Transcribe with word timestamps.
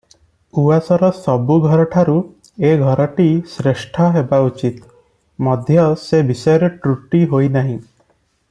ଉଆସର 0.59 1.09
ସବୁ 1.17 1.57
ଘରଠାରୁ 1.65 2.15
ଏ 2.69 2.71
ଘରଟି 2.85 3.27
ଶ୍ରେଷ୍ଠ 3.53 4.09
ହେବାର 4.17 4.49
ଉଚିତ, 4.53 4.89
ମଧ୍ୟ 5.49 5.79
ସେ 6.07 6.23
ବିଷୟରେ 6.33 6.75
ତ୍ରୁଟି 6.87 7.23
ହୋଇନାହିଁ। 7.35 7.77